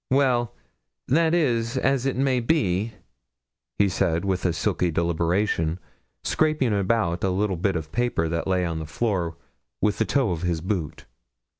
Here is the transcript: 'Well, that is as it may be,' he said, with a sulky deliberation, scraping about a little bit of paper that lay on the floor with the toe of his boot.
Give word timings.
'Well, 0.09 0.55
that 1.07 1.35
is 1.35 1.77
as 1.77 2.07
it 2.07 2.15
may 2.15 2.39
be,' 2.39 2.93
he 3.77 3.87
said, 3.87 4.25
with 4.25 4.45
a 4.45 4.51
sulky 4.51 4.89
deliberation, 4.89 5.77
scraping 6.23 6.73
about 6.73 7.23
a 7.23 7.29
little 7.29 7.55
bit 7.55 7.75
of 7.75 7.91
paper 7.91 8.27
that 8.27 8.47
lay 8.47 8.65
on 8.65 8.79
the 8.79 8.87
floor 8.87 9.37
with 9.79 9.99
the 9.99 10.05
toe 10.05 10.31
of 10.31 10.41
his 10.41 10.59
boot. 10.59 11.05